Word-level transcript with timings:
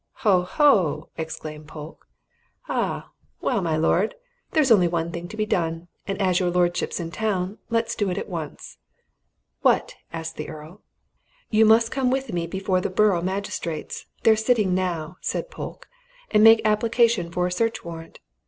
"Ho, 0.25 0.41
ho!" 0.41 1.09
exclaimed 1.15 1.67
Polke. 1.67 2.07
"Ah! 2.67 3.11
Well, 3.39 3.61
my 3.61 3.77
lord, 3.77 4.15
there's 4.49 4.71
only 4.71 4.87
one 4.87 5.11
thing 5.11 5.27
to 5.27 5.37
be 5.37 5.45
done, 5.45 5.89
and 6.07 6.19
as 6.19 6.39
your 6.39 6.49
lordship's 6.49 6.99
in 6.99 7.11
town, 7.11 7.59
let 7.69 7.85
us 7.85 7.93
do 7.93 8.09
it 8.09 8.17
at 8.17 8.27
once." 8.27 8.79
"What?" 9.61 9.93
asked 10.11 10.37
the 10.37 10.49
Earl. 10.49 10.81
"You 11.51 11.67
must 11.67 11.91
come 11.91 12.09
with 12.09 12.33
me 12.33 12.47
before 12.47 12.81
the 12.81 12.89
borough 12.89 13.21
magistrates 13.21 14.07
they're 14.23 14.35
sitting 14.35 14.73
now," 14.73 15.17
said 15.21 15.51
Polke, 15.51 15.87
"and 16.31 16.43
make 16.43 16.61
application 16.65 17.29
for 17.31 17.45
a 17.45 17.51
search 17.51 17.85
warrant. 17.85 18.19